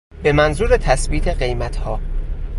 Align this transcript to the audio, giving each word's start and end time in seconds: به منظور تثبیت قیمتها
به 0.23 0.31
منظور 0.31 0.77
تثبیت 0.77 1.27
قیمتها 1.27 1.99